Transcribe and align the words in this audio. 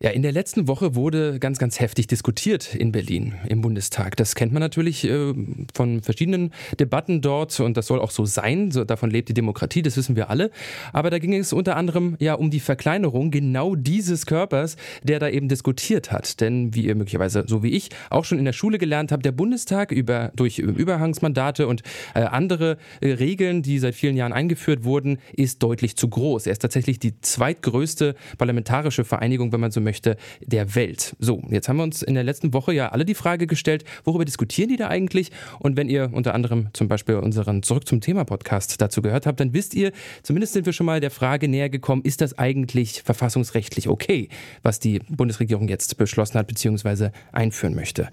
Ja, 0.00 0.10
in 0.10 0.22
der 0.22 0.30
letzten 0.30 0.68
Woche 0.68 0.94
wurde 0.94 1.40
ganz, 1.40 1.58
ganz 1.58 1.80
heftig 1.80 2.06
diskutiert 2.06 2.72
in 2.72 2.92
Berlin 2.92 3.34
im 3.48 3.62
Bundestag. 3.62 4.16
Das 4.16 4.36
kennt 4.36 4.52
man 4.52 4.60
natürlich 4.60 5.02
äh, 5.02 5.34
von 5.74 6.02
verschiedenen 6.02 6.52
Debatten 6.78 7.20
dort 7.20 7.58
und 7.58 7.76
das 7.76 7.88
soll 7.88 7.98
auch 7.98 8.12
so 8.12 8.24
sein. 8.24 8.70
So, 8.70 8.84
davon 8.84 9.10
lebt 9.10 9.28
die 9.28 9.34
Demokratie, 9.34 9.82
das 9.82 9.96
wissen 9.96 10.14
wir 10.14 10.30
alle. 10.30 10.52
Aber 10.92 11.10
da 11.10 11.18
ging 11.18 11.34
es 11.34 11.52
unter 11.52 11.74
anderem 11.74 12.14
ja 12.20 12.34
um 12.34 12.52
die 12.52 12.60
Verkleinerung 12.60 13.32
genau 13.32 13.74
dieses 13.74 14.24
Körpers, 14.24 14.76
der 15.02 15.18
da 15.18 15.28
eben 15.28 15.48
diskutiert 15.48 16.12
hat. 16.12 16.40
Denn 16.40 16.76
wie 16.76 16.86
ihr 16.86 16.94
möglicherweise, 16.94 17.42
so 17.48 17.64
wie 17.64 17.70
ich, 17.70 17.88
auch 18.08 18.24
schon 18.24 18.38
in 18.38 18.44
der 18.44 18.52
Schule 18.52 18.78
gelernt 18.78 19.10
habt, 19.10 19.24
der 19.24 19.32
Bundestag 19.32 19.90
über, 19.90 20.30
durch 20.36 20.60
Überhangsmandate 20.60 21.66
und 21.66 21.82
äh, 22.14 22.20
andere 22.20 22.78
äh, 23.00 23.14
Regeln, 23.14 23.62
die 23.62 23.80
seit 23.80 23.96
vielen 23.96 24.16
Jahren 24.16 24.32
eingeführt 24.32 24.84
wurden, 24.84 25.18
ist 25.32 25.60
deutlich 25.64 25.96
zu 25.96 26.08
groß. 26.08 26.46
Er 26.46 26.52
ist 26.52 26.62
tatsächlich 26.62 27.00
die 27.00 27.20
zweitgrößte 27.20 28.14
parlamentarische 28.38 29.04
Vereinigung, 29.04 29.50
wenn 29.50 29.58
man 29.58 29.72
so 29.72 29.87
möchte, 29.88 30.16
der 30.44 30.74
Welt. 30.74 31.16
So, 31.18 31.42
jetzt 31.48 31.68
haben 31.68 31.78
wir 31.78 31.82
uns 31.82 32.02
in 32.02 32.14
der 32.14 32.24
letzten 32.24 32.52
Woche 32.52 32.74
ja 32.74 32.90
alle 32.90 33.06
die 33.06 33.14
Frage 33.14 33.46
gestellt, 33.46 33.84
worüber 34.04 34.26
diskutieren 34.26 34.68
die 34.68 34.76
da 34.76 34.88
eigentlich? 34.88 35.30
Und 35.58 35.76
wenn 35.78 35.88
ihr 35.88 36.10
unter 36.12 36.34
anderem 36.34 36.68
zum 36.74 36.88
Beispiel 36.88 37.14
unseren 37.16 37.62
Zurück 37.62 37.88
zum 37.88 38.00
Thema 38.00 38.24
Podcast 38.24 38.80
dazu 38.80 39.00
gehört 39.00 39.26
habt, 39.26 39.40
dann 39.40 39.54
wisst 39.54 39.74
ihr, 39.74 39.92
zumindest 40.22 40.52
sind 40.52 40.66
wir 40.66 40.74
schon 40.74 40.86
mal 40.86 41.00
der 41.00 41.10
Frage 41.10 41.48
näher 41.48 41.70
gekommen, 41.70 42.02
ist 42.02 42.20
das 42.20 42.38
eigentlich 42.38 43.02
verfassungsrechtlich 43.02 43.88
okay, 43.88 44.28
was 44.62 44.78
die 44.78 44.98
Bundesregierung 45.08 45.68
jetzt 45.68 45.96
beschlossen 45.96 46.38
hat 46.38 46.46
bzw. 46.46 47.10
einführen 47.32 47.74
möchte? 47.74 48.08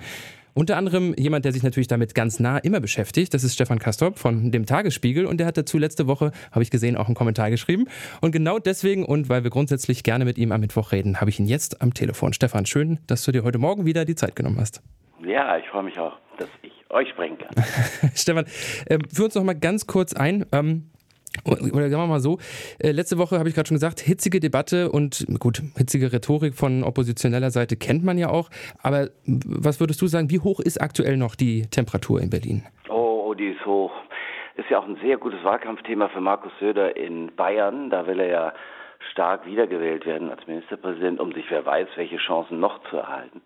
Unter 0.58 0.78
anderem 0.78 1.14
jemand, 1.18 1.44
der 1.44 1.52
sich 1.52 1.64
natürlich 1.64 1.90
damit 1.90 2.16
ganz 2.16 2.40
nah 2.40 2.58
immer 2.58 2.80
beschäftigt. 2.80 3.34
Das 3.34 3.44
ist 3.44 3.56
Stefan 3.56 3.78
Kastrop 3.78 4.18
von 4.18 4.52
dem 4.54 4.66
Tagesspiegel 4.66 5.26
und 5.26 5.38
der 5.38 5.48
hat 5.48 5.58
dazu 5.58 5.78
letzte 5.78 6.08
Woche, 6.08 6.32
habe 6.54 6.64
ich 6.64 6.72
gesehen, 6.72 6.96
auch 6.96 7.08
einen 7.08 7.16
Kommentar 7.16 7.50
geschrieben. 7.50 7.88
Und 8.22 8.32
genau 8.32 8.58
deswegen 8.58 9.04
und 9.04 9.28
weil 9.28 9.44
wir 9.44 9.52
grundsätzlich 9.52 10.04
gerne 10.04 10.24
mit 10.24 10.38
ihm 10.38 10.54
am 10.54 10.62
Mittwoch 10.62 10.94
reden, 10.94 11.20
habe 11.20 11.30
ich 11.30 11.42
ihn 11.42 11.46
jetzt 11.46 11.82
am 11.82 11.94
Telefon. 11.94 12.32
Stefan, 12.32 12.66
schön, 12.66 13.00
dass 13.06 13.26
du 13.26 13.34
dir 13.34 13.44
heute 13.44 13.58
Morgen 13.58 13.86
wieder 13.86 14.06
die 14.06 14.16
Zeit 14.16 14.38
genommen 14.38 14.58
hast. 14.58 14.82
Ja, 15.26 15.58
ich 15.58 15.68
freue 15.68 15.84
mich 15.84 16.00
auch, 16.00 16.14
dass 16.38 16.48
ich 16.62 16.72
euch 16.90 17.10
sprechen 17.10 17.38
kann. 17.38 17.66
Stefan, 18.16 18.46
äh, 18.86 19.00
führ 19.14 19.26
uns 19.26 19.36
noch 19.36 19.44
mal 19.44 19.60
ganz 19.60 19.88
kurz 19.88 20.14
ein. 20.14 20.46
Ähm, 20.54 20.90
oder 21.46 21.90
sagen 21.90 22.02
wir 22.02 22.08
mal 22.08 22.20
so, 22.20 22.38
äh, 22.80 22.92
letzte 22.92 23.18
Woche 23.18 23.38
habe 23.38 23.50
ich 23.50 23.56
gerade 23.56 23.68
schon 23.68 23.76
gesagt, 23.76 24.00
hitzige 24.00 24.40
Debatte 24.40 24.92
und 24.92 25.26
gut, 25.40 25.62
hitzige 25.78 26.12
Rhetorik 26.12 26.56
von 26.56 26.84
oppositioneller 26.84 27.52
Seite 27.52 27.76
kennt 27.76 28.04
man 28.04 28.18
ja 28.18 28.30
auch. 28.30 28.50
Aber 28.82 29.10
was 29.26 29.80
würdest 29.80 30.02
du 30.02 30.08
sagen, 30.08 30.30
wie 30.30 30.40
hoch 30.40 30.60
ist 30.60 30.82
aktuell 30.82 31.18
noch 31.18 31.36
die 31.36 31.68
Temperatur 31.70 32.22
in 32.22 32.30
Berlin? 32.30 32.64
Oh, 32.90 33.34
die 33.38 33.50
ist 33.50 33.66
hoch. 33.66 33.92
Ist 34.56 34.70
ja 34.70 34.80
auch 34.80 34.88
ein 34.88 34.98
sehr 35.02 35.18
gutes 35.18 35.44
Wahlkampfthema 35.44 36.08
für 36.10 36.22
Markus 36.22 36.52
Söder 36.60 36.96
in 36.96 37.36
Bayern. 37.36 37.90
Da 37.90 38.08
will 38.08 38.20
er 38.20 38.28
ja 38.28 38.54
stark 39.12 39.46
wiedergewählt 39.46 40.06
werden 40.06 40.30
als 40.30 40.46
Ministerpräsident, 40.48 41.20
um 41.20 41.34
sich 41.34 41.46
wer 41.50 41.66
weiß, 41.66 41.88
welche 41.96 42.18
Chancen 42.18 42.60
noch 42.60 42.80
zu 42.90 42.98
erhalten. 42.98 43.42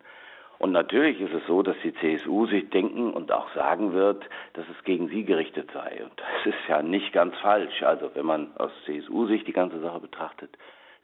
Und 0.60 0.72
natürlich 0.72 1.18
ist 1.22 1.32
es 1.32 1.46
so, 1.46 1.62
dass 1.62 1.76
die 1.82 1.94
CSU 1.94 2.46
sich 2.46 2.68
denken 2.68 3.14
und 3.14 3.32
auch 3.32 3.50
sagen 3.54 3.94
wird, 3.94 4.22
dass 4.52 4.66
es 4.68 4.84
gegen 4.84 5.08
sie 5.08 5.24
gerichtet 5.24 5.70
sei. 5.72 6.02
Und 6.04 6.12
das 6.18 6.52
ist 6.54 6.68
ja 6.68 6.82
nicht 6.82 7.14
ganz 7.14 7.34
falsch. 7.38 7.82
Also 7.82 8.10
wenn 8.12 8.26
man 8.26 8.54
aus 8.58 8.70
CSU-Sicht 8.84 9.46
die 9.46 9.54
ganze 9.54 9.80
Sache 9.80 10.00
betrachtet, 10.00 10.50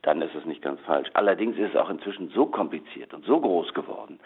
dann 0.02 0.20
ist 0.20 0.34
es 0.34 0.44
nicht 0.44 0.60
ganz 0.60 0.78
falsch. 0.82 1.08
Allerdings 1.14 1.56
ist 1.56 1.70
es 1.70 1.76
auch 1.76 1.88
inzwischen 1.88 2.28
so 2.34 2.44
kompliziert 2.44 3.14
und 3.14 3.24
so 3.24 3.40
groß 3.40 3.72
geworden. 3.72 4.20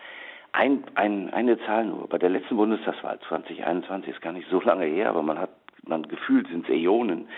Ein, 0.51 0.83
ein, 0.97 1.33
eine 1.33 1.61
Zahl 1.61 1.85
nur. 1.85 2.09
Bei 2.09 2.19
der 2.19 2.31
letzten 2.31 2.57
Bundestagswahl 2.57 3.21
2021 3.29 4.13
ist 4.13 4.21
gar 4.23 4.33
nicht 4.33 4.51
so 4.51 4.61
lange 4.61 4.87
her, 4.87 5.11
aber 5.11 5.23
man 5.23 5.39
hat 5.39 5.51
man 5.85 6.03
gefühlt 6.09 6.49
sind 6.49 6.69
es 6.69 6.75
Äonen, 6.75 7.29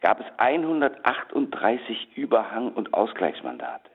gab 0.00 0.20
es 0.20 0.26
138 0.38 2.16
Überhang- 2.16 2.72
und 2.72 2.94
Ausgleichsmandate. 2.94 3.90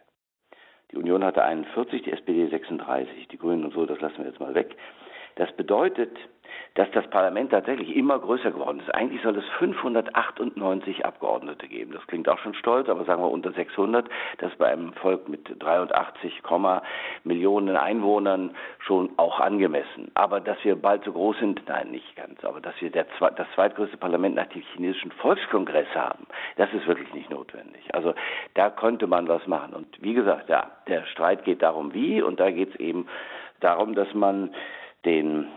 Die 0.91 0.97
Union 0.97 1.23
hatte 1.23 1.43
41, 1.43 2.03
die 2.03 2.11
SPD 2.11 2.47
36, 2.47 3.27
die 3.29 3.37
Grünen 3.37 3.65
und 3.65 3.73
so, 3.73 3.85
das 3.85 3.99
lassen 4.01 4.19
wir 4.19 4.25
jetzt 4.25 4.39
mal 4.39 4.53
weg. 4.53 4.75
Das 5.35 5.51
bedeutet, 5.53 6.17
dass 6.75 6.89
das 6.91 7.05
Parlament 7.07 7.51
tatsächlich 7.51 7.95
immer 7.95 8.17
größer 8.17 8.51
geworden 8.51 8.79
ist. 8.79 8.93
Eigentlich 8.95 9.21
soll 9.21 9.37
es 9.37 9.45
598 9.59 11.05
Abgeordnete 11.05 11.67
geben. 11.67 11.91
Das 11.91 12.05
klingt 12.07 12.29
auch 12.29 12.39
schon 12.39 12.53
stolz, 12.53 12.87
aber 12.87 13.03
sagen 13.03 13.21
wir 13.21 13.29
unter 13.29 13.51
600. 13.51 14.07
Das 14.37 14.51
ist 14.51 14.57
bei 14.57 14.71
einem 14.71 14.93
Volk 14.93 15.27
mit 15.27 15.41
83, 15.59 16.41
Millionen 17.25 17.75
Einwohnern 17.75 18.55
schon 18.79 19.09
auch 19.17 19.41
angemessen. 19.41 20.11
Aber 20.13 20.39
dass 20.39 20.63
wir 20.63 20.75
bald 20.75 21.03
so 21.03 21.11
groß 21.11 21.39
sind, 21.39 21.61
nein, 21.67 21.91
nicht 21.91 22.15
ganz. 22.15 22.43
Aber 22.45 22.61
dass 22.61 22.79
wir 22.79 22.89
der, 22.89 23.05
das 23.19 23.47
zweitgrößte 23.55 23.97
Parlament 23.97 24.35
nach 24.35 24.47
dem 24.47 24.61
chinesischen 24.73 25.11
Volkskongress 25.11 25.93
haben, 25.93 26.25
das 26.55 26.71
ist 26.73 26.87
wirklich 26.87 27.13
nicht 27.13 27.29
notwendig. 27.29 27.93
Also 27.93 28.13
da 28.53 28.69
könnte 28.69 29.07
man 29.07 29.27
was 29.27 29.45
machen. 29.45 29.73
Und 29.73 30.01
wie 30.01 30.13
gesagt, 30.13 30.47
ja, 30.47 30.71
der 30.87 31.05
Streit 31.07 31.43
geht 31.43 31.61
darum, 31.61 31.93
wie, 31.93 32.21
und 32.21 32.39
da 32.39 32.49
geht 32.49 32.69
es 32.69 32.79
eben 32.79 33.07
darum, 33.59 33.93
dass 33.93 34.13
man 34.13 34.53
den 35.03 35.47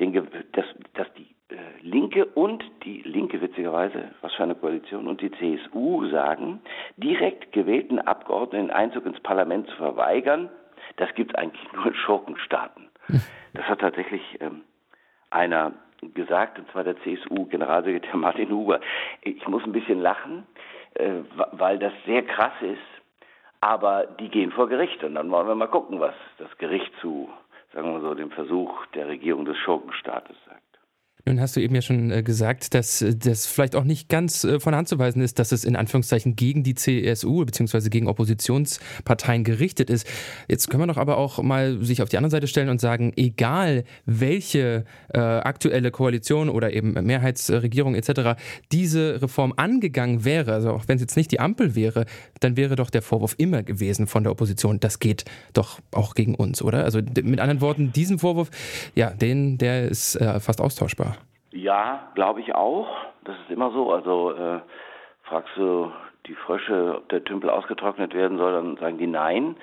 den, 0.00 0.12
dass, 0.52 0.64
dass 0.94 1.12
die 1.14 1.34
äh, 1.50 1.56
Linke 1.82 2.24
und 2.24 2.64
die 2.84 3.02
Linke 3.02 3.40
witzigerweise, 3.40 4.10
was 4.20 4.34
für 4.34 4.42
eine 4.42 4.54
Koalition, 4.54 5.06
und 5.06 5.20
die 5.20 5.30
CSU 5.32 6.06
sagen, 6.08 6.60
direkt 6.96 7.52
gewählten 7.52 7.98
Abgeordneten 7.98 8.68
den 8.68 8.74
Einzug 8.74 9.06
ins 9.06 9.20
Parlament 9.20 9.68
zu 9.68 9.76
verweigern, 9.76 10.48
das 10.96 11.14
gibt 11.14 11.32
es 11.32 11.36
eigentlich 11.36 11.72
nur 11.72 11.86
in 11.86 11.94
Schurkenstaaten. 11.94 12.88
Das 13.54 13.64
hat 13.66 13.80
tatsächlich 13.80 14.22
ähm, 14.40 14.62
einer 15.30 15.72
gesagt, 16.14 16.58
und 16.58 16.70
zwar 16.72 16.84
der 16.84 16.96
CSU-Generalsekretär 17.02 18.16
Martin 18.16 18.50
Huber. 18.50 18.80
Ich 19.22 19.46
muss 19.46 19.64
ein 19.64 19.72
bisschen 19.72 20.00
lachen, 20.00 20.46
äh, 20.94 21.10
weil 21.52 21.78
das 21.78 21.92
sehr 22.04 22.22
krass 22.22 22.52
ist, 22.60 22.78
aber 23.60 24.06
die 24.18 24.28
gehen 24.28 24.52
vor 24.52 24.68
Gericht 24.68 25.02
und 25.04 25.14
dann 25.14 25.30
wollen 25.30 25.46
wir 25.46 25.54
mal 25.54 25.68
gucken, 25.68 26.00
was 26.00 26.14
das 26.38 26.56
Gericht 26.58 26.92
zu 27.00 27.30
sagen 27.74 27.92
wir 27.92 28.00
so, 28.00 28.14
dem 28.14 28.30
Versuch 28.30 28.86
der 28.94 29.08
Regierung 29.08 29.44
des 29.44 29.56
Schurkenstaates. 29.58 30.36
Nun 31.26 31.40
hast 31.40 31.56
du 31.56 31.60
eben 31.60 31.74
ja 31.74 31.80
schon 31.80 32.10
äh, 32.10 32.22
gesagt, 32.22 32.74
dass 32.74 33.00
äh, 33.00 33.16
das 33.16 33.46
vielleicht 33.46 33.76
auch 33.76 33.84
nicht 33.84 34.10
ganz 34.10 34.44
äh, 34.44 34.60
von 34.60 34.74
Hand 34.74 34.88
zu 34.88 34.98
weisen 34.98 35.22
ist, 35.22 35.38
dass 35.38 35.52
es 35.52 35.64
in 35.64 35.74
Anführungszeichen 35.74 36.36
gegen 36.36 36.62
die 36.64 36.74
CSU 36.74 37.46
bzw. 37.46 37.88
gegen 37.88 38.08
Oppositionsparteien 38.08 39.42
gerichtet 39.42 39.88
ist. 39.88 40.06
Jetzt 40.48 40.68
können 40.68 40.82
wir 40.82 40.86
doch 40.86 40.98
aber 40.98 41.16
auch 41.16 41.42
mal 41.42 41.82
sich 41.82 42.02
auf 42.02 42.10
die 42.10 42.18
andere 42.18 42.30
Seite 42.30 42.46
stellen 42.46 42.68
und 42.68 42.78
sagen, 42.78 43.14
egal 43.16 43.84
welche 44.04 44.84
äh, 45.14 45.18
aktuelle 45.18 45.90
Koalition 45.90 46.50
oder 46.50 46.74
eben 46.74 46.92
Mehrheitsregierung 46.92 47.94
etc. 47.94 48.38
diese 48.70 49.22
Reform 49.22 49.54
angegangen 49.56 50.26
wäre, 50.26 50.52
also 50.52 50.72
auch 50.72 50.88
wenn 50.88 50.96
es 50.96 51.02
jetzt 51.02 51.16
nicht 51.16 51.30
die 51.30 51.40
Ampel 51.40 51.74
wäre, 51.74 52.04
dann 52.40 52.58
wäre 52.58 52.76
doch 52.76 52.90
der 52.90 53.00
Vorwurf 53.00 53.34
immer 53.38 53.62
gewesen 53.62 54.06
von 54.06 54.24
der 54.24 54.32
Opposition, 54.32 54.78
das 54.78 54.98
geht 54.98 55.24
doch 55.54 55.80
auch 55.90 56.14
gegen 56.14 56.34
uns, 56.34 56.60
oder? 56.60 56.84
Also 56.84 56.98
mit 56.98 57.40
anderen 57.40 57.62
Worten, 57.62 57.92
diesen 57.92 58.18
Vorwurf, 58.18 58.50
ja, 58.94 59.08
den, 59.08 59.56
der 59.56 59.88
ist 59.88 60.16
äh, 60.16 60.38
fast 60.38 60.60
austauschbar. 60.60 61.13
Ja, 61.54 62.10
glaube 62.16 62.40
ich 62.40 62.52
auch. 62.54 62.88
Das 63.22 63.36
ist 63.36 63.50
immer 63.50 63.70
so. 63.70 63.92
Also 63.92 64.32
äh, 64.32 64.60
fragst 65.22 65.56
du 65.56 65.92
die 66.26 66.34
Frösche, 66.34 66.96
ob 66.96 67.08
der 67.10 67.22
Tümpel 67.22 67.48
ausgetrocknet 67.48 68.12
werden 68.12 68.38
soll, 68.38 68.52
dann 68.52 68.76
sagen 68.76 68.98
die 68.98 69.06
nein. 69.06 69.54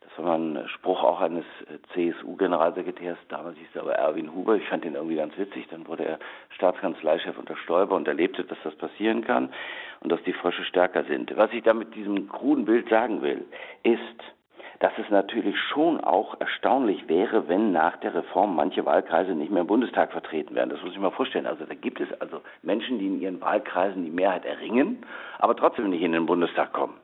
Das 0.00 0.24
war 0.24 0.38
mal 0.38 0.62
ein 0.62 0.68
Spruch 0.68 1.04
auch 1.04 1.20
eines 1.20 1.44
äh, 1.68 1.78
CSU-Generalsekretärs, 1.92 3.18
damals 3.28 3.58
hieß 3.58 3.68
er 3.74 3.82
aber 3.82 3.94
Erwin 3.96 4.32
Huber. 4.34 4.56
Ich 4.56 4.66
fand 4.66 4.84
den 4.84 4.94
irgendwie 4.94 5.16
ganz 5.16 5.36
witzig. 5.36 5.66
Dann 5.70 5.86
wurde 5.86 6.06
er 6.06 6.18
Staatskanzleichef 6.54 7.36
unter 7.38 7.56
Stoiber 7.56 7.96
und 7.96 8.08
erlebte, 8.08 8.44
dass 8.44 8.58
das 8.64 8.74
passieren 8.74 9.22
kann 9.22 9.52
und 10.00 10.10
dass 10.10 10.22
die 10.22 10.32
Frösche 10.32 10.64
stärker 10.64 11.04
sind. 11.04 11.36
Was 11.36 11.52
ich 11.52 11.62
da 11.64 11.74
mit 11.74 11.94
diesem 11.94 12.30
kruden 12.30 12.64
Bild 12.64 12.88
sagen 12.88 13.20
will, 13.20 13.44
ist, 13.82 14.35
dass 14.80 14.92
es 14.98 15.08
natürlich 15.10 15.58
schon 15.72 16.00
auch 16.02 16.40
erstaunlich 16.40 17.08
wäre, 17.08 17.48
wenn 17.48 17.72
nach 17.72 17.96
der 17.96 18.14
Reform 18.14 18.56
manche 18.56 18.84
Wahlkreise 18.84 19.32
nicht 19.32 19.50
mehr 19.50 19.62
im 19.62 19.66
Bundestag 19.66 20.12
vertreten 20.12 20.54
werden. 20.54 20.70
Das 20.70 20.82
muss 20.82 20.92
ich 20.92 20.98
mir 20.98 21.10
vorstellen. 21.10 21.46
Also 21.46 21.64
da 21.64 21.74
gibt 21.74 22.00
es 22.00 22.08
also 22.20 22.40
Menschen, 22.62 22.98
die 22.98 23.06
in 23.06 23.20
ihren 23.20 23.40
Wahlkreisen 23.40 24.04
die 24.04 24.10
Mehrheit 24.10 24.44
erringen, 24.44 25.04
aber 25.38 25.56
trotzdem 25.56 25.90
nicht 25.90 26.02
in 26.02 26.12
den 26.12 26.26
Bundestag 26.26 26.72
kommen, 26.72 26.94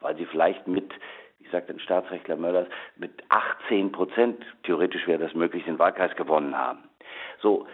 weil 0.00 0.16
sie 0.16 0.26
vielleicht 0.26 0.66
mit 0.66 0.92
wie 1.46 1.52
sagt 1.52 1.70
ein 1.70 1.78
Staatsrechtler 1.78 2.34
Möllers, 2.34 2.66
mit 2.96 3.22
18 3.28 3.92
Prozent, 3.92 4.44
theoretisch 4.64 5.06
wäre 5.06 5.20
das 5.20 5.34
möglich, 5.34 5.64
den 5.64 5.78
Wahlkreis 5.78 6.16
gewonnen 6.16 6.58
haben. 6.58 6.80
So, 7.40 7.66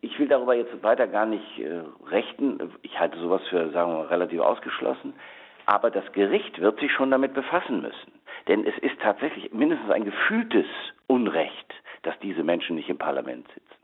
ich 0.00 0.18
will 0.18 0.28
darüber 0.28 0.54
jetzt 0.54 0.82
weiter 0.82 1.06
gar 1.06 1.26
nicht 1.26 1.58
äh, 1.58 1.82
rechten. 2.06 2.72
Ich 2.82 2.98
halte 2.98 3.18
sowas 3.18 3.42
für, 3.48 3.70
sagen 3.70 3.90
wir 3.90 3.98
mal, 3.98 4.06
relativ 4.06 4.40
ausgeschlossen. 4.40 5.14
Aber 5.66 5.90
das 5.90 6.10
Gericht 6.12 6.60
wird 6.60 6.80
sich 6.80 6.92
schon 6.92 7.10
damit 7.10 7.34
befassen 7.34 7.82
müssen. 7.82 8.12
Denn 8.48 8.66
es 8.66 8.76
ist 8.78 9.00
tatsächlich 9.00 9.52
mindestens 9.52 9.90
ein 9.90 10.04
gefühltes 10.04 10.66
Unrecht, 11.06 11.74
dass 12.02 12.18
diese 12.20 12.42
Menschen 12.42 12.76
nicht 12.76 12.88
im 12.88 12.98
Parlament 12.98 13.46
sitzen. 13.48 13.82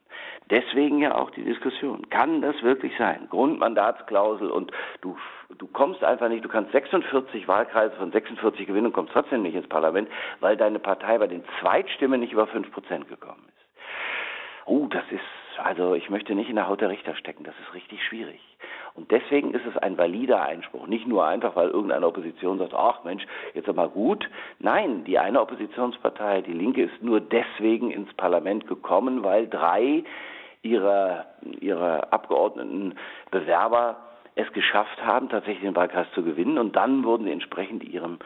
Deswegen 0.51 1.01
ja 1.01 1.15
auch 1.15 1.31
die 1.31 1.45
Diskussion. 1.45 2.09
Kann 2.09 2.41
das 2.41 2.63
wirklich 2.63 2.93
sein? 2.97 3.29
Grundmandatsklausel 3.29 4.51
und 4.51 4.73
du, 5.03 5.17
du 5.59 5.67
kommst 5.67 6.03
einfach 6.03 6.29
nicht, 6.29 6.45
du 6.45 6.49
kannst 6.49 6.73
46 6.73 7.47
Wahlkreise 7.47 7.95
von 7.97 8.11
46 8.13 8.67
gewinnen 8.67 8.87
und 8.87 8.93
kommst 8.95 9.13
trotzdem 9.13 9.43
nicht 9.43 9.55
ins 9.55 9.69
Parlament, 9.69 10.09
weil 10.41 10.57
deine 10.57 10.79
Partei 10.79 11.19
bei 11.19 11.27
den 11.27 11.45
Zweitstimmen 11.61 12.21
nicht 12.21 12.33
über 12.33 12.47
5 12.47 12.71
Prozent 12.73 13.09
gekommen 13.09 13.45
ist. 13.47 13.85
Oh, 14.65 14.87
das 14.87 15.05
ist, 15.11 15.21
also 15.59 15.95
ich 15.95 16.09
möchte 16.09 16.35
nicht 16.35 16.49
in 16.49 16.57
der 16.57 16.69
Haut 16.69 16.81
der 16.81 16.91
Richter 16.91 17.15
stecken, 17.15 17.45
das 17.45 17.55
ist 17.61 17.75
richtig 17.75 18.03
schwierig. 18.05 18.41
Und 18.99 19.13
deswegen 19.13 19.55
ist 19.55 19.65
es 19.65 19.77
ein 19.77 19.97
valider 19.97 20.43
Einspruch. 20.43 20.89
Nicht 20.89 21.07
nur 21.07 21.25
einfach, 21.25 21.55
weil 21.55 21.69
irgendeine 21.69 22.05
Opposition 22.05 22.59
sagt, 22.59 22.75
ach 22.75 23.05
Mensch, 23.05 23.25
jetzt 23.55 23.69
aber 23.69 23.89
gut. 23.89 24.29
Nein, 24.59 25.05
die 25.05 25.21
eine 25.21 25.41
Oppositionspartei, 25.41 26.43
die 26.43 26.53
Linke, 26.53 26.83
ist 26.83 27.01
nur 27.01 27.21
deswegen 27.21 27.93
ins 27.93 28.13
Parlament 28.15 28.67
gekommen, 28.67 29.23
weil 29.23 29.47
drei 29.47 30.03
ihrer, 30.63 31.27
ihrer 31.61 32.13
Abgeordneten 32.13 32.97
Bewerber 33.31 33.99
es 34.35 34.53
geschafft 34.53 35.01
haben, 35.05 35.29
tatsächlich 35.29 35.63
den 35.63 35.77
Wahlkreis 35.77 36.11
zu 36.13 36.25
gewinnen. 36.25 36.59
Und 36.59 36.75
dann 36.75 37.05
wurden 37.05 37.27
sie 37.27 37.33
entsprechend 37.33 37.85
ihrem 37.85 38.19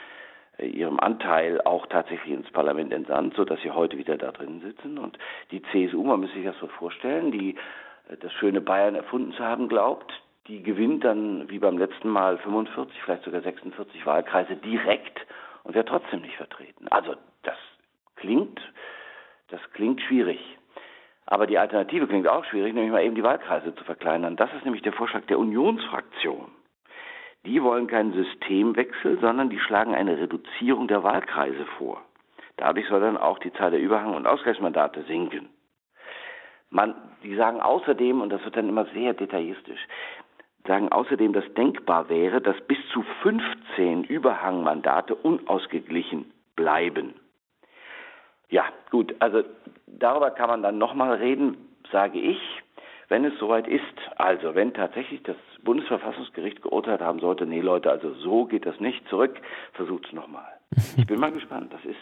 ihrem 0.59 1.01
Anteil 1.01 1.61
auch 1.63 1.87
tatsächlich 1.87 2.33
ins 2.33 2.51
Parlament 2.51 2.93
entsandt, 2.93 3.35
sodass 3.35 3.61
sie 3.63 3.71
heute 3.71 3.99
wieder 3.99 4.17
da 4.17 4.33
drin 4.33 4.61
sitzen. 4.61 4.99
Und 4.99 5.19
die 5.51 5.63
CSU, 5.63 6.03
man 6.05 6.21
muss 6.21 6.33
sich 6.33 6.45
das 6.45 6.57
so 6.61 6.67
vorstellen, 6.67 7.33
die 7.33 7.57
äh, 8.09 8.17
das 8.21 8.33
schöne 8.33 8.61
Bayern 8.61 8.95
erfunden 8.95 9.33
zu 9.33 9.43
haben 9.43 9.69
glaubt, 9.69 10.13
die 10.49 10.63
gewinnt 10.63 11.05
dann 11.05 11.49
wie 11.49 11.59
beim 11.59 11.79
letzten 11.79 12.09
Mal 12.09 12.39
45, 12.39 13.01
vielleicht 13.03 13.25
sogar 13.25 13.43
46 13.43 14.05
Wahlkreise 14.07 14.57
direkt 14.57 15.25
und 15.63 15.75
wird 15.75 15.89
trotzdem 15.89 16.23
nicht 16.23 16.37
vertreten. 16.37 16.89
Also 16.89 17.15
das 17.43 17.57
klingt, 18.17 18.61
das 19.49 19.61
klingt 19.73 20.01
schwierig. 20.03 20.41
Aber 21.27 21.47
die 21.47 21.59
Alternative 21.59 22.09
klingt 22.09 22.27
auch 22.27 22.45
schwierig, 22.45 22.75
nämlich 22.75 22.93
mal 22.93 23.05
eben 23.05 23.15
die 23.15 23.23
Wahlkreise 23.23 23.75
zu 23.75 23.85
verkleinern. 23.85 24.37
Das 24.37 24.53
ist 24.55 24.65
nämlich 24.65 24.83
der 24.83 24.93
Vorschlag 24.93 25.25
der 25.27 25.39
Unionsfraktion. 25.39 26.51
Die 27.45 27.63
wollen 27.63 27.87
keinen 27.87 28.13
Systemwechsel, 28.13 29.19
sondern 29.21 29.51
die 29.51 29.59
schlagen 29.59 29.95
eine 29.95 30.19
Reduzierung 30.19 30.89
der 30.89 31.03
Wahlkreise 31.03 31.65
vor. 31.79 32.03
Dadurch 32.57 32.87
soll 32.89 33.01
dann 33.01 33.17
auch 33.17 33.39
die 33.39 33.53
Zahl 33.53 33.71
der 33.71 33.81
Überhang- 33.81 34.15
und 34.15 34.27
Ausgleichsmandate 34.27 35.03
sinken. 35.05 35.49
Man, 36.71 36.95
die 37.23 37.35
sagen 37.35 37.61
außerdem, 37.61 38.21
und 38.21 38.31
das 38.31 38.45
wird 38.45 38.57
dann 38.57 38.69
immer 38.69 38.87
sehr 38.87 39.13
detaillistisch, 39.13 39.81
sagen 40.67 40.91
außerdem, 40.91 41.33
dass 41.33 41.45
denkbar 41.55 42.09
wäre, 42.09 42.41
dass 42.41 42.61
bis 42.63 42.79
zu 42.93 43.03
15 43.23 44.05
Überhangmandate 44.05 45.15
unausgeglichen 45.15 46.33
bleiben. 46.57 47.15
Ja, 48.49 48.65
gut, 48.91 49.15
also 49.19 49.43
darüber 49.87 50.31
kann 50.31 50.49
man 50.49 50.63
dann 50.63 50.79
nochmal 50.79 51.15
reden, 51.15 51.57
sage 51.91 52.19
ich, 52.19 52.39
wenn 53.09 53.25
es 53.25 53.39
soweit 53.39 53.67
ist. 53.67 53.83
Also 54.17 54.55
wenn 54.55 54.75
tatsächlich 54.75 55.23
das 55.23 55.37
Bundesverfassungsgericht 55.65 56.63
geurteilt 56.63 57.01
haben 57.01 57.21
sollte, 57.21 57.47
nee 57.47 57.61
Leute, 57.61 57.91
also 57.91 58.13
so 58.15 58.45
geht 58.45 58.67
das 58.67 58.79
nicht, 58.79 59.07
zurück, 59.09 59.41
versucht 59.73 60.07
es 60.07 60.13
nochmal. 60.13 60.47
Ich 60.97 61.07
bin 61.07 61.19
mal 61.19 61.33
gespannt. 61.33 61.73
Das 61.73 61.85
ist 61.85 61.99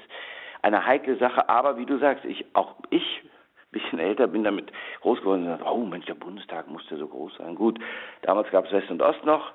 eine 0.63 0.85
heikle 0.85 1.17
Sache, 1.17 1.49
aber 1.49 1.79
wie 1.79 1.87
du 1.87 1.99
sagst, 1.99 2.25
ich, 2.25 2.45
auch 2.55 2.75
ich 2.91 3.23
bisschen 3.72 3.99
älter, 3.99 4.26
bin 4.26 4.44
damit 4.44 4.72
groß 5.00 5.20
geworden 5.20 5.44
gesagt, 5.44 5.64
oh 5.64 5.84
Mensch, 5.84 6.06
der 6.06 6.14
Bundestag 6.14 6.69
musste 6.69 6.96
so 6.96 7.06
groß 7.06 7.37
sein. 7.38 7.55
Gut, 7.55 7.78
damals 8.22 8.50
gab 8.50 8.67
es 8.67 8.72
West 8.72 8.90
und 8.90 9.02
Ost 9.02 9.25
noch. 9.25 9.52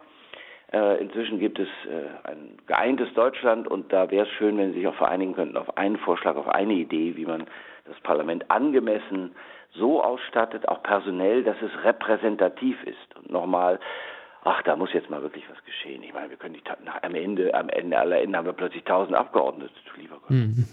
Äh, 0.73 1.01
inzwischen 1.01 1.39
gibt 1.39 1.59
es 1.59 1.67
äh, 1.85 2.27
ein 2.27 2.57
geeintes 2.65 3.13
Deutschland 3.13 3.67
und 3.67 3.93
da 3.93 4.09
wäre 4.09 4.25
es 4.25 4.31
schön, 4.33 4.57
wenn 4.57 4.73
Sie 4.73 4.79
sich 4.79 4.87
auch 4.87 4.95
vereinigen 4.95 5.33
könnten 5.33 5.57
auf 5.57 5.77
einen 5.77 5.97
Vorschlag, 5.97 6.35
auf 6.35 6.49
eine 6.49 6.73
Idee, 6.73 7.15
wie 7.15 7.25
man 7.25 7.45
das 7.85 7.99
Parlament 8.01 8.49
angemessen 8.49 9.35
so 9.73 10.01
ausstattet, 10.01 10.67
auch 10.67 10.81
personell, 10.83 11.43
dass 11.43 11.57
es 11.61 11.83
repräsentativ 11.83 12.81
ist. 12.83 13.15
Und 13.15 13.29
nochmal, 13.29 13.79
ach, 14.45 14.61
da 14.63 14.75
muss 14.75 14.93
jetzt 14.93 15.09
mal 15.09 15.21
wirklich 15.21 15.43
was 15.49 15.63
geschehen. 15.65 16.01
Ich 16.03 16.13
meine, 16.13 16.29
wir 16.29 16.37
können 16.37 16.53
nicht 16.53 16.67
nach, 16.85 17.03
am 17.03 17.15
Ende, 17.15 17.53
am 17.53 17.67
Ende 17.69 17.97
aller 17.97 18.21
Ende 18.21 18.37
haben 18.37 18.45
wir 18.45 18.53
plötzlich 18.53 18.83
tausend 18.83 19.17
Abgeordnete, 19.17 19.73
lieber 19.97 20.17
Gott. 20.21 20.29
Mhm. 20.29 20.65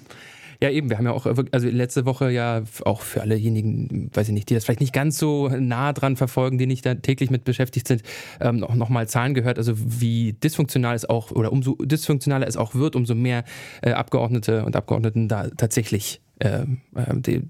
Ja, 0.63 0.71
eben, 0.71 0.91
wir 0.91 0.99
haben 0.99 1.07
ja 1.07 1.13
auch, 1.13 1.27
also 1.27 1.69
letzte 1.69 2.07
Woche 2.07 2.31
ja 2.31 2.63
auch 2.85 3.01
für 3.01 3.21
allejenigen, 3.21 4.11
weiß 4.15 4.29
ich 4.29 4.35
nicht, 4.35 4.49
die 4.49 4.55
das 4.55 4.65
vielleicht 4.65 4.81
nicht 4.81 4.93
ganz 4.93 5.19
so 5.19 5.49
nah 5.49 5.93
dran 5.93 6.15
verfolgen, 6.15 6.57
die 6.57 6.67
nicht 6.67 6.87
da 6.87 6.95
täglich 6.95 7.31
mit 7.31 7.43
beschäftigt 7.43 7.89
sind, 7.89 8.03
ähm, 8.41 8.59
noch, 8.59 8.73
noch 8.77 9.07
Zahlen 9.07 9.35
gehört, 9.35 9.59
also 9.59 9.73
wie 9.77 10.35
dysfunktional 10.35 10.95
es 10.95 11.09
auch, 11.09 11.33
oder 11.33 11.51
umso 11.51 11.75
dysfunktionaler 11.81 12.47
es 12.47 12.57
auch 12.57 12.77
wird, 12.77 12.95
umso 12.95 13.17
mehr 13.17 13.43
äh, 13.83 13.91
Abgeordnete 13.91 14.65
und 14.65 14.77
Abgeordneten 14.77 15.27
da 15.27 15.49
tatsächlich 15.49 16.21
äh, 16.32 16.32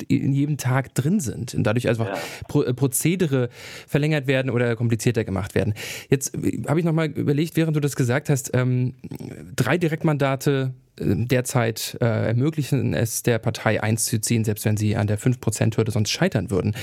in 0.09 0.33
jedem 0.33 0.57
Tag 0.57 0.95
drin 0.95 1.21
sind 1.21 1.55
und 1.55 1.65
dadurch 1.65 1.89
einfach 1.89 2.07
ja. 2.07 2.63
Äh, 2.63 2.75
Prozedere 2.75 3.49
verlängert 3.87 4.27
werden 4.27 4.51
oder 4.51 4.77
komplizierter 4.77 5.25
gemacht 5.25 5.55
werden. 5.55 5.75
Jetzt 6.11 6.35
äh, 6.35 6.63
habe 6.69 6.81
ich 6.81 6.85
nochmal 6.85 7.07
überlegt, 7.07 7.57
während 7.57 7.77
du 7.77 7.81
das 7.81 7.97
gesagt 7.97 8.29
hast, 8.29 8.51
ähm, 8.55 8.95
drei 9.57 9.79
Direktmandate 9.79 10.75
derzeit 10.99 11.97
äh, 12.01 12.29
ermöglichen 12.29 12.95
es 12.95 13.23
der 13.23 13.39
Partei 13.39 13.83
einzuziehen, 13.83 14.45
selbst 14.45 14.65
wenn 14.65 14.77
sie 14.77 14.97
an 14.97 15.07
der 15.07 15.19
5%-Hürde 15.19 15.91
sonst 15.91 16.11
scheitern 16.11 16.51
würden. 16.51 16.75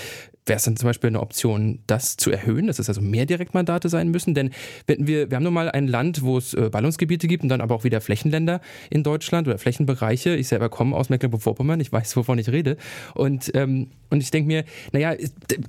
Wäre 0.50 0.58
es 0.58 0.64
dann 0.64 0.76
zum 0.78 0.88
Beispiel 0.88 1.10
eine 1.10 1.20
Option, 1.20 1.80
das 1.86 2.18
zu 2.18 2.32
erhöhen, 2.32 2.66
dass 2.66 2.80
es 2.80 2.90
also 2.90 3.02
mehr 3.02 3.28
Direktmandate 3.28 3.88
sein 3.88 4.10
müssen? 4.10 4.34
Denn 4.34 4.50
wenn 4.88 5.06
wir, 5.06 5.30
wir 5.30 5.36
haben 5.36 5.44
nun 5.44 5.54
mal 5.54 5.70
ein 5.70 5.88
Land, 5.88 6.24
wo 6.24 6.40
es 6.40 6.56
äh, 6.56 6.70
Ballungsgebiete 6.72 7.28
gibt 7.28 7.44
und 7.44 7.50
dann 7.50 7.62
aber 7.62 7.76
auch 7.76 7.84
wieder 7.84 8.02
Flächenländer 8.02 8.60
in 8.90 9.04
Deutschland 9.04 9.48
oder 9.48 9.60
Flächenbereiche. 9.60 10.36
Ich 10.36 10.48
selber 10.48 10.70
komme 10.70 10.96
aus 10.96 11.10
Mecklenburg-Vorpommern, 11.10 11.80
ich 11.80 11.92
weiß, 11.92 12.16
wovon 12.16 12.40
ich 12.40 12.50
rede. 12.50 12.78
Und, 13.14 13.52
ähm, 13.54 13.92
und 14.10 14.24
ich 14.24 14.32
denke 14.32 14.48
mir, 14.48 14.64
naja, 14.92 15.14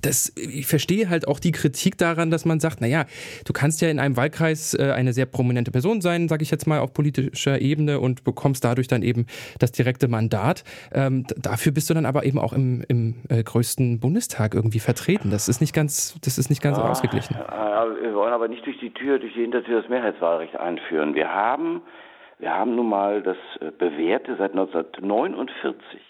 das, 0.01 0.33
ich 0.37 0.67
verstehe 0.67 1.11
halt 1.11 1.29
auch 1.29 1.41
die 1.41 1.53
Kritik 1.53 1.99
daran, 1.99 2.31
dass 2.31 2.47
man 2.47 2.59
sagt, 2.59 2.81
naja, 2.81 3.05
du 3.45 3.53
kannst 3.53 3.83
ja 3.83 3.91
in 3.91 3.99
einem 3.99 4.17
Wahlkreis 4.17 4.73
äh, 4.73 4.93
eine 4.95 5.13
sehr 5.13 5.27
prominente 5.27 5.73
Person 5.73 6.01
sein, 6.01 6.27
sage 6.29 6.43
ich 6.43 6.51
jetzt 6.51 6.67
mal, 6.67 6.79
auf 6.79 6.95
politischer 6.95 7.61
Ebene 7.61 8.01
und 8.01 8.25
bekommst 8.31 8.65
dadurch 8.65 8.89
dann 8.89 9.03
eben 9.03 9.27
das 9.59 9.73
direkte 9.73 10.09
Mandat. 10.09 10.65
Ähm, 10.93 11.27
dafür 11.37 11.73
bist 11.73 11.91
du 11.91 11.95
dann 11.95 12.07
aber 12.07 12.25
eben 12.25 12.39
auch 12.39 12.53
im, 12.53 12.83
im 12.89 13.17
äh, 13.29 13.43
größten 13.43 14.01
Bundestag 14.01 14.55
irgendwie 14.55 14.81
vertreten. 14.81 15.31
Das 15.31 15.49
ist 15.49 15.61
nicht 15.61 15.75
ganz, 15.75 16.19
das 16.25 16.39
ist 16.39 16.49
nicht 16.51 16.63
ganz 16.63 16.79
ja, 16.79 16.89
ausgeglichen. 16.89 17.37
Wir 17.37 18.15
wollen 18.15 18.33
aber 18.33 18.49
nicht 18.49 18.65
durch 18.67 18.79
die 18.79 18.93
Tür, 18.93 19.19
durch 19.19 19.33
die 19.35 19.43
Hintertür 19.43 19.81
das 19.81 19.91
Mehrheitswahlrecht 19.91 20.57
einführen. 20.57 21.15
Wir 21.15 21.33
haben, 21.33 21.83
wir 22.39 22.51
haben 22.51 22.75
nun 22.77 22.89
mal 22.89 23.23
das 23.23 23.37
äh, 23.61 23.71
bewährte 23.71 24.37
seit 24.39 24.53
1949 24.53 26.01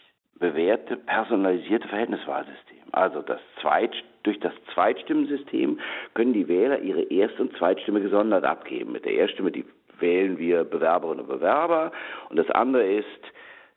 bewährte 0.41 0.97
personalisierte 0.97 1.87
Verhältniswahlsystem. 1.89 2.79
Also 2.93 3.23
das 3.23 3.41
Zweit, 3.61 3.93
durch 4.23 4.41
das 4.41 4.53
Zweitstimmensystem 4.75 5.79
können 6.15 6.33
die 6.33 6.49
Wähler 6.49 6.81
ihre 6.81 7.03
Erst- 7.03 7.39
und 7.39 7.57
Zweitstimme 7.57 8.01
gesondert 8.01 8.45
abgeben. 8.45 8.93
Mit 8.93 9.05
der 9.05 9.13
Erststimme 9.13 9.53
die 9.53 9.65
wählen 10.01 10.39
wir 10.39 10.65
Bewerberinnen 10.65 11.21
und 11.21 11.29
Bewerber 11.29 11.93
und 12.29 12.37
das 12.37 12.51
andere 12.51 12.85
ist 12.85 13.07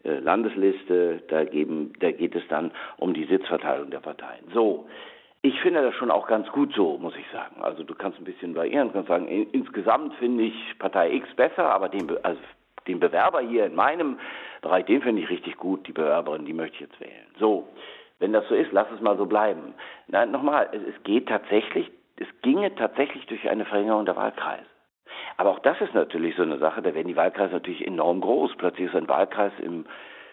äh, 0.03 0.19
Landesliste, 0.19 1.23
da, 1.29 1.45
geben, 1.45 1.93
da 1.99 2.11
geht 2.11 2.35
es 2.35 2.43
dann 2.49 2.71
um 2.97 3.13
die 3.13 3.25
Sitzverteilung 3.25 3.89
der 3.89 3.99
Parteien. 3.99 4.45
So, 4.53 4.87
ich 5.41 5.59
finde 5.61 5.81
das 5.81 5.95
schon 5.95 6.11
auch 6.11 6.27
ganz 6.27 6.47
gut 6.51 6.73
so, 6.73 6.97
muss 6.97 7.15
ich 7.15 7.25
sagen. 7.31 7.61
Also 7.61 7.83
du 7.83 7.93
kannst 7.93 8.19
ein 8.19 8.23
bisschen 8.23 8.55
variieren, 8.55 8.91
kannst 8.93 9.09
sagen, 9.09 9.27
insgesamt 9.27 10.13
finde 10.15 10.45
ich 10.45 10.55
Partei 10.79 11.11
X 11.13 11.27
besser, 11.35 11.65
aber 11.65 11.89
den, 11.89 12.09
also 12.23 12.39
den 12.87 12.99
Bewerber 12.99 13.41
hier 13.41 13.65
in 13.65 13.75
meinem 13.75 14.19
Bereich, 14.61 14.85
den 14.85 15.01
finde 15.01 15.21
ich 15.21 15.29
richtig 15.29 15.57
gut, 15.57 15.87
die 15.87 15.91
Bewerberin, 15.91 16.45
die 16.45 16.53
möchte 16.53 16.75
ich 16.75 16.81
jetzt 16.81 16.99
wählen. 16.99 17.27
So, 17.39 17.67
wenn 18.19 18.33
das 18.33 18.47
so 18.47 18.55
ist, 18.55 18.71
lass 18.71 18.87
es 18.91 19.01
mal 19.01 19.17
so 19.17 19.25
bleiben. 19.25 19.73
Nein, 20.07 20.31
nochmal, 20.31 20.69
es, 20.71 20.81
es 20.95 21.03
geht 21.03 21.27
tatsächlich, 21.27 21.91
es 22.17 22.27
ginge 22.41 22.73
tatsächlich 22.75 23.25
durch 23.25 23.49
eine 23.49 23.65
Verringerung 23.65 24.05
der 24.05 24.15
Wahlkreise. 24.15 24.65
Aber 25.37 25.51
auch 25.51 25.59
das 25.59 25.79
ist 25.81 25.93
natürlich 25.93 26.35
so 26.35 26.43
eine 26.43 26.57
Sache, 26.59 26.81
da 26.81 26.93
werden 26.93 27.07
die 27.07 27.15
Wahlkreise 27.15 27.53
natürlich 27.53 27.85
enorm 27.85 28.21
groß. 28.21 28.55
Plötzlich 28.57 28.87
ist 28.87 28.95
ein 28.95 29.07
Wahlkreis 29.07 29.53
im, 29.59 29.85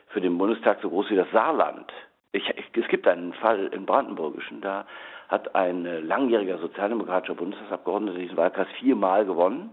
für 0.09 0.21
den 0.21 0.37
Bundestag 0.37 0.79
so 0.83 0.91
groß 0.91 1.11
wie 1.11 1.17
das 1.17 1.31
Saarland. 1.33 1.93
Ich, 2.33 2.49
ich, 2.49 2.71
es 2.77 2.89
gibt 2.89 3.09
einen 3.09 3.33
Fall 3.35 3.67
im 3.73 3.87
Brandenburgischen, 3.87 4.61
da 4.61 4.87
hat 5.29 5.55
ein 5.55 5.87
äh, 5.87 6.01
langjähriger 6.01 6.59
sozialdemokratischer 6.59 7.35
Bundestagsabgeordneter 7.35 8.19
diesen 8.19 8.37
Wahlkreis 8.37 8.69
viermal 8.79 9.25
gewonnen. 9.25 9.71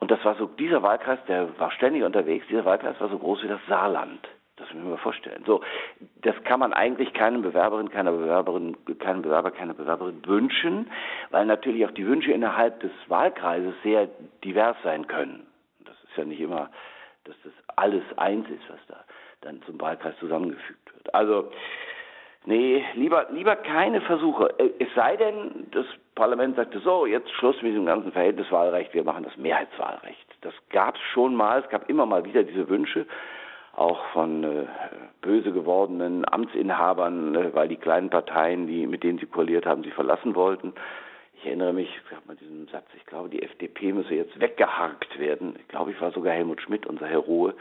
Und 0.00 0.10
das 0.10 0.22
war 0.24 0.34
so, 0.34 0.46
dieser 0.46 0.82
Wahlkreis, 0.82 1.18
der 1.28 1.58
war 1.58 1.70
ständig 1.70 2.02
unterwegs, 2.02 2.46
dieser 2.48 2.64
Wahlkreis 2.64 3.00
war 3.00 3.08
so 3.08 3.18
groß 3.18 3.42
wie 3.42 3.48
das 3.48 3.60
Saarland. 3.68 4.26
Das 4.56 4.72
müssen 4.72 4.88
wir 4.88 4.98
vorstellen. 4.98 5.42
So, 5.46 5.62
das 6.22 6.34
kann 6.44 6.60
man 6.60 6.72
eigentlich 6.72 7.12
keinem 7.12 7.42
Bewerberin, 7.42 7.90
keiner 7.90 8.12
Bewerberin, 8.12 8.76
keinem 8.98 9.22
Bewerber, 9.22 9.50
keiner 9.50 9.74
Bewerberin 9.74 10.24
wünschen, 10.26 10.90
weil 11.30 11.44
natürlich 11.44 11.84
auch 11.86 11.90
die 11.90 12.06
Wünsche 12.06 12.30
innerhalb 12.30 12.78
des 12.80 12.92
Wahlkreises 13.08 13.74
sehr 13.82 14.08
divers 14.44 14.76
sein 14.84 15.08
können. 15.08 15.46
Das 15.84 15.96
ist 16.04 16.16
ja 16.16 16.24
nicht 16.24 16.40
immer, 16.40 16.70
dass 17.24 17.34
das 17.42 17.52
alles 17.76 18.04
eins 18.16 18.48
ist, 18.48 18.62
was 18.68 18.78
da 18.86 19.04
dann 19.40 19.60
zum 19.62 19.80
Wahlkreis 19.80 20.16
zusammengefügt 20.20 20.94
wird. 20.94 21.14
Also, 21.14 21.50
nee, 22.44 22.84
lieber, 22.94 23.26
lieber 23.30 23.56
keine 23.56 24.00
Versuche. 24.02 24.54
Äh, 24.58 24.70
es 24.78 24.88
sei 24.94 25.16
denn, 25.16 25.66
das 25.72 25.86
Parlament 26.14 26.54
sagte 26.54 26.78
so, 26.78 27.06
jetzt 27.06 27.30
Schluss 27.32 27.60
mit 27.60 27.72
diesem 27.72 27.86
ganzen 27.86 28.12
Verhältniswahlrecht, 28.12 28.94
wir 28.94 29.04
machen 29.04 29.24
das 29.24 29.36
Mehrheitswahlrecht. 29.36 30.26
Das 30.42 30.54
gab 30.70 30.94
es 30.94 31.02
schon 31.12 31.34
mal, 31.34 31.60
es 31.60 31.68
gab 31.70 31.88
immer 31.90 32.06
mal 32.06 32.24
wieder 32.24 32.44
diese 32.44 32.68
Wünsche 32.68 33.06
auch 33.76 34.04
von 34.12 34.44
äh, 34.44 34.66
böse 35.20 35.52
gewordenen 35.52 36.24
Amtsinhabern, 36.30 37.34
äh, 37.34 37.54
weil 37.54 37.68
die 37.68 37.76
kleinen 37.76 38.10
Parteien, 38.10 38.66
die, 38.66 38.86
mit 38.86 39.02
denen 39.02 39.18
sie 39.18 39.26
koaliert 39.26 39.66
haben, 39.66 39.82
sie 39.82 39.90
verlassen 39.90 40.34
wollten. 40.34 40.72
Ich 41.34 41.46
erinnere 41.46 41.72
mich, 41.72 41.88
es 42.02 42.10
gab 42.10 42.26
mal 42.26 42.36
diesen 42.36 42.68
Satz, 42.68 42.86
ich 42.96 43.04
glaube, 43.06 43.28
die 43.28 43.42
FDP 43.42 43.92
müsse 43.92 44.14
jetzt 44.14 44.38
weggeharkt 44.40 45.18
werden. 45.18 45.56
Ich 45.58 45.68
glaube, 45.68 45.90
ich 45.90 46.00
war 46.00 46.10
sogar 46.12 46.32
Helmut 46.32 46.62
Schmidt, 46.62 46.86
unser 46.86 47.06
Heroe, 47.06 47.54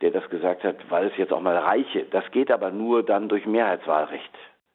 der 0.00 0.10
das 0.10 0.28
gesagt 0.30 0.62
hat, 0.62 0.76
weil 0.88 1.06
es 1.06 1.16
jetzt 1.16 1.32
auch 1.32 1.40
mal 1.40 1.56
reiche. 1.56 2.04
Das 2.10 2.30
geht 2.30 2.50
aber 2.50 2.70
nur 2.70 3.02
dann 3.02 3.28
durch 3.28 3.46
Mehrheitswahlrecht. 3.46 4.32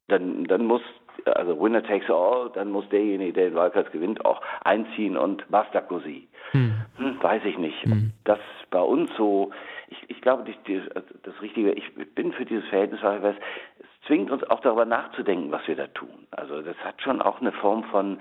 Dann, 0.08 0.44
dann 0.44 0.66
muss 0.66 0.82
also 1.26 1.58
Winner 1.60 1.82
takes 1.82 2.10
all, 2.10 2.50
dann 2.54 2.70
muss 2.70 2.88
derjenige, 2.88 3.32
der 3.32 3.50
den 3.50 3.54
Wahlkreis 3.54 3.90
gewinnt, 3.92 4.24
auch 4.24 4.40
einziehen 4.62 5.16
und 5.16 5.48
basta 5.50 5.80
così. 5.80 6.28
Hm. 6.50 6.74
Hm, 6.96 7.22
weiß 7.22 7.44
ich 7.44 7.58
nicht. 7.58 7.82
Hm. 7.84 8.12
Das 8.24 8.38
bei 8.70 8.80
uns 8.80 9.10
so, 9.16 9.50
ich, 9.94 10.10
ich 10.10 10.20
glaube, 10.20 10.44
die, 10.44 10.56
die, 10.66 10.82
das 11.22 11.40
Richtige, 11.40 11.72
ich 11.72 11.94
bin 12.14 12.32
für 12.32 12.44
dieses 12.44 12.66
Verhältnis, 12.68 13.02
weil 13.02 13.24
es 13.24 14.06
zwingt 14.06 14.30
uns 14.30 14.42
auch 14.44 14.60
darüber 14.60 14.84
nachzudenken, 14.84 15.50
was 15.50 15.66
wir 15.66 15.76
da 15.76 15.86
tun. 15.88 16.26
Also 16.30 16.62
das 16.62 16.76
hat 16.78 17.00
schon 17.02 17.22
auch 17.22 17.40
eine 17.40 17.52
Form 17.52 17.84
von 17.84 18.18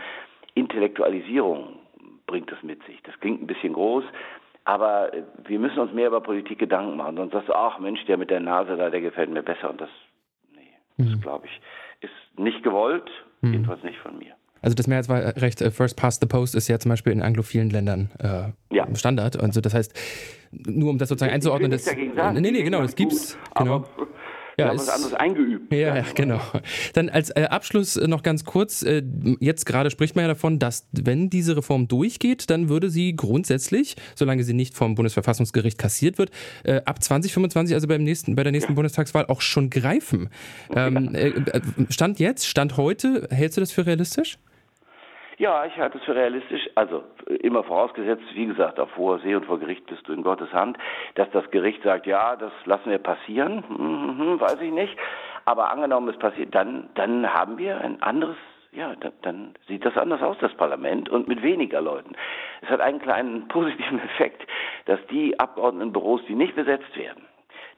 Intellektualisierung, 0.53 1.80
bringt 2.27 2.51
es 2.51 2.62
mit 2.63 2.84
sich. 2.86 3.01
Das 3.03 3.20
klingt 3.20 3.42
ein 3.42 3.48
bisschen 3.48 3.74
groß, 3.74 4.03
aber 4.65 5.12
wir 5.46 5.60
müssen 5.60 5.80
uns 5.80 5.94
mehr 5.94 6.08
über 6.08 6.22
Politik 6.22 6.60
Gedanken 6.60 6.98
machen. 6.98 7.18
Sonst 7.18 7.34
sagst 7.34 7.50
du, 7.50 7.53
ach 7.53 7.80
Mensch, 7.80 8.03
der 8.06 8.18
mit 8.18 8.30
der 8.30 8.39
Nase 8.39 8.77
da, 8.77 8.89
der 8.89 9.01
gefällt 9.01 9.30
mir 9.30 9.44
besser. 9.44 9.70
Und 9.70 9.82
das, 9.82 9.89
nee, 10.56 10.74
das 10.98 11.08
mhm. 11.08 11.22
glaube 11.22 11.48
ich, 11.48 11.62
ist 12.01 12.39
nicht 12.39 12.63
gewollt, 12.63 13.10
mhm. 13.42 13.53
jedenfalls 13.53 13.84
nicht 13.84 14.00
von 14.00 14.18
mir. 14.18 14.36
Also 14.63 14.75
das 14.75 14.88
Mehrheitswahlrecht 14.88 15.62
äh, 15.62 15.70
First 15.70 15.98
Past 15.98 16.22
the 16.22 16.27
Post 16.27 16.55
ist 16.55 16.67
ja 16.67 16.79
zum 16.79 16.89
Beispiel 16.89 17.13
in 17.13 17.22
anglophilen 17.22 17.70
Ländern 17.70 18.10
äh, 18.20 18.75
ja. 18.75 18.88
Standard. 18.96 19.39
Also 19.39 19.62
das 19.62 19.74
heißt, 19.74 19.93
nur 20.51 20.89
um 20.89 20.98
das 20.98 21.10
sozusagen 21.10 21.29
ich 21.29 21.36
einzuordnen, 21.36 21.70
das. 21.70 21.86
Nee, 21.86 22.51
nee, 22.51 22.63
genau, 22.63 22.82
das 22.82 22.96
gibt's. 22.96 23.38
Genau. 23.55 23.86
Ja, 24.58 24.72
ist, 24.72 24.82
was 24.82 24.89
anderes 24.89 25.13
eingeübt. 25.15 25.74
Ja, 25.74 25.96
ja, 25.96 26.05
genau. 26.13 26.39
Dann 26.93 27.10
als 27.10 27.32
äh, 27.32 27.48
Abschluss 27.50 27.98
äh, 27.98 28.08
noch 28.08 28.22
ganz 28.22 28.43
kurz, 28.43 28.84
äh, 28.84 29.01
jetzt 29.39 29.65
gerade 29.65 29.89
spricht 29.89 30.15
man 30.15 30.24
ja 30.24 30.27
davon, 30.27 30.60
dass 30.60 30.88
wenn 30.91 31.29
diese 31.29 31.58
Reform 31.58 31.88
durchgeht, 31.88 32.50
dann 32.50 32.70
würde 32.70 32.89
sie 32.89 33.15
grundsätzlich, 33.15 33.96
solange 34.15 34.43
sie 34.43 34.53
nicht 34.53 34.75
vom 34.75 34.96
Bundesverfassungsgericht 34.96 35.77
kassiert 35.79 36.20
wird, 36.20 36.29
äh, 36.63 36.82
ab 36.86 37.03
2025, 37.03 37.74
also 37.74 37.88
beim 37.88 38.03
nächsten, 38.03 38.36
bei 38.36 38.43
der 38.43 38.51
nächsten 38.51 38.74
ja. 38.74 38.75
Bundestagswahl 38.75 39.25
auch 39.25 39.41
schon 39.41 39.72
greifen. 39.72 40.29
Ähm, 40.75 41.15
äh, 41.15 41.29
äh, 41.29 41.62
Stand 41.89 42.20
jetzt, 42.20 42.46
Stand 42.46 42.77
heute, 42.77 43.27
hältst 43.32 43.58
du 43.58 43.62
das 43.62 43.72
für 43.72 43.88
realistisch? 43.88 44.38
Ja, 45.38 45.66
ich 45.66 45.78
halte 45.78 45.98
es 45.98 46.04
für 46.04 46.16
realistisch, 46.16 46.70
also 46.75 47.04
immer 47.42 47.63
vorausgesetzt, 47.63 48.24
wie 48.34 48.46
gesagt, 48.46 48.80
auf 48.80 48.96
hoher 48.96 49.20
See 49.20 49.36
und 49.36 49.46
vor 49.46 49.60
Gericht 49.60 49.86
bist 49.88 50.08
du 50.08 50.13
in 50.13 50.22
Gottes 50.24 50.52
Hand, 50.54 50.78
dass 51.16 51.30
das 51.32 51.50
Gericht 51.52 51.82
sagt, 51.84 52.06
ja, 52.06 52.36
das 52.36 52.52
lassen 52.66 52.92
wir 52.92 53.00
passieren, 53.00 53.63
hm, 53.68 54.40
weiß 54.40 54.62
ich 54.62 54.72
nicht, 54.72 54.96
aber 55.46 55.72
angenommen 55.72 56.10
es 56.10 56.18
passiert, 56.18 56.54
dann, 56.54 56.90
dann 56.94 57.34
haben 57.34 57.58
wir 57.58 57.80
ein 57.82 58.02
anderes 58.02 58.38
ja, 58.75 58.96
dann, 58.96 59.13
dann 59.22 59.54
sieht 59.68 59.86
das 59.86 59.96
anders 59.98 60.22
aus, 60.22 60.36
das 60.42 60.54
Parlament, 60.56 61.08
und 61.08 61.28
mit 61.28 61.44
weniger 61.44 61.80
Leuten. 61.82 62.16
Es 62.62 62.70
hat 62.70 62.82
einen 62.82 63.00
kleinen 63.00 63.48
positiven 63.50 64.00
Effekt, 64.00 64.42
dass 64.86 65.00
die 65.12 65.40
Abgeordnetenbüros, 65.40 66.22
die 66.28 66.36
nicht 66.36 66.56
besetzt 66.56 66.96
werden, 66.98 67.24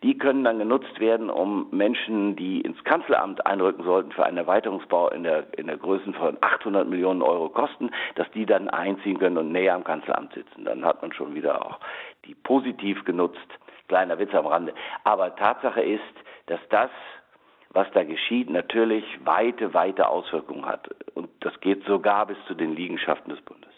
die 0.06 0.20
können 0.20 0.44
dann 0.44 0.60
genutzt 0.60 1.00
werden, 1.00 1.32
um 1.32 1.68
Menschen, 1.72 2.36
die 2.36 2.62
ins 2.62 2.84
Kanzleramt 2.84 3.44
einrücken 3.48 3.84
sollten 3.84 4.12
für 4.12 4.24
einen 4.24 4.38
Erweiterungsbau 4.38 5.10
in 5.10 5.24
der, 5.24 5.48
in 5.58 5.66
der 5.66 5.78
Größe 5.78 6.14
von 6.14 6.38
800 6.42 6.88
Millionen 6.88 7.24
Euro 7.24 7.50
Kosten, 7.50 7.90
dass 8.14 8.30
die 8.30 8.46
dann 8.46 8.70
einziehen 8.70 9.18
können 9.18 9.40
und 9.40 9.52
näher 9.52 9.74
am 9.74 9.84
Kanzleramt 9.84 10.32
sitzen. 10.34 10.64
Dann 10.64 10.86
hat 10.86 11.02
man 11.02 11.12
schon 11.12 11.34
wieder 11.34 11.66
auch 11.66 11.80
die 12.26 12.36
positiv 12.36 13.04
genutzt. 13.04 13.48
Kleiner 13.88 14.20
Witz 14.20 14.32
am 14.36 14.46
Rande. 14.46 14.76
Aber 15.04 15.36
Tatsache 15.36 15.82
ist, 15.82 16.04
dass 16.46 16.60
das 16.70 16.92
was 17.72 17.88
da 17.92 18.06
geschieht, 18.06 18.50
natürlich 18.50 19.04
weite, 19.26 19.74
weite 19.74 20.08
Auswirkungen 20.08 20.66
hat. 20.66 20.88
Und 21.14 21.30
das 21.42 21.60
geht 21.60 21.84
sogar 21.84 22.26
bis 22.26 22.38
zu 22.48 22.54
den 22.54 22.74
Liegenschaften 22.74 23.32
des 23.32 23.42
Bundes. 23.42 23.75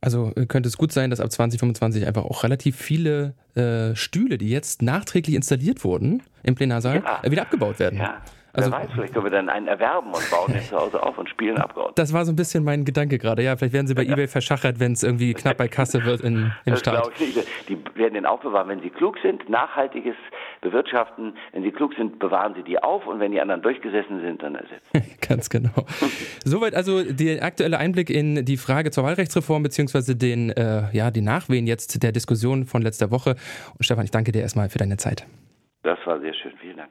Also 0.00 0.32
äh, 0.36 0.46
könnte 0.46 0.68
es 0.68 0.76
gut 0.76 0.92
sein, 0.92 1.10
dass 1.10 1.20
ab 1.20 1.30
2025 1.30 2.06
einfach 2.06 2.24
auch 2.24 2.44
relativ 2.44 2.76
viele 2.76 3.34
äh, 3.54 3.94
Stühle, 3.94 4.38
die 4.38 4.50
jetzt 4.50 4.82
nachträglich 4.82 5.36
installiert 5.36 5.84
wurden 5.84 6.22
im 6.42 6.54
Plenarsaal, 6.54 7.02
ja. 7.04 7.20
äh, 7.22 7.30
wieder 7.30 7.42
abgebaut 7.42 7.78
werden. 7.78 7.98
Ja. 7.98 8.22
Also, 8.56 8.72
Wer 8.72 8.80
weiß, 8.80 8.88
vielleicht 8.94 9.12
können 9.12 9.26
wir 9.26 9.30
dann 9.30 9.50
einen 9.50 9.68
erwerben 9.68 10.06
und 10.08 10.30
bauen 10.30 10.50
den 10.50 10.62
zu 10.62 10.76
Hause 10.76 11.02
auf 11.02 11.18
und 11.18 11.28
spielen 11.28 11.58
Abgeordneten. 11.58 11.94
Das 11.96 12.14
war 12.14 12.24
so 12.24 12.32
ein 12.32 12.36
bisschen 12.36 12.64
mein 12.64 12.86
Gedanke 12.86 13.18
gerade. 13.18 13.42
Ja, 13.42 13.54
vielleicht 13.56 13.74
werden 13.74 13.86
sie 13.86 13.94
bei 13.94 14.04
ja. 14.04 14.14
eBay 14.14 14.28
verschachert, 14.28 14.80
wenn 14.80 14.92
es 14.92 15.02
irgendwie 15.02 15.34
knapp 15.34 15.58
bei 15.58 15.68
Kasse 15.68 16.04
wird 16.06 16.22
in, 16.22 16.52
im 16.64 16.72
das 16.72 16.80
Staat. 16.80 17.10
Ich 17.18 17.36
nicht. 17.36 17.48
Die 17.68 17.78
werden 17.94 18.14
den 18.14 18.24
aufbewahren, 18.24 18.68
wenn 18.68 18.80
sie 18.80 18.88
klug 18.88 19.18
sind, 19.22 19.46
nachhaltiges 19.50 20.14
bewirtschaften. 20.62 21.36
Wenn 21.52 21.64
sie 21.64 21.70
klug 21.70 21.92
sind, 21.98 22.18
bewahren 22.18 22.54
sie 22.54 22.62
die 22.62 22.82
auf 22.82 23.06
und 23.06 23.20
wenn 23.20 23.30
die 23.32 23.40
anderen 23.40 23.60
durchgesessen 23.60 24.22
sind, 24.22 24.42
dann 24.42 24.54
ersetzen. 24.54 25.18
Ganz 25.28 25.50
genau. 25.50 25.84
Soweit 26.44 26.74
also 26.74 27.02
der 27.04 27.42
aktuelle 27.44 27.76
Einblick 27.76 28.08
in 28.08 28.46
die 28.46 28.56
Frage 28.56 28.90
zur 28.90 29.04
Wahlrechtsreform 29.04 29.62
beziehungsweise 29.64 30.16
den, 30.16 30.48
äh, 30.50 30.84
ja, 30.92 31.10
die 31.10 31.20
Nachwehen 31.20 31.66
jetzt 31.66 32.02
der 32.02 32.12
Diskussion 32.12 32.64
von 32.64 32.80
letzter 32.80 33.10
Woche. 33.10 33.36
Und 33.76 33.84
Stefan, 33.84 34.04
ich 34.04 34.10
danke 34.10 34.32
dir 34.32 34.40
erstmal 34.40 34.70
für 34.70 34.78
deine 34.78 34.96
Zeit. 34.96 35.26
Das 35.82 35.98
war 36.06 36.18
sehr 36.20 36.32
schön. 36.32 36.52
Vielen 36.58 36.78
Dank. 36.78 36.90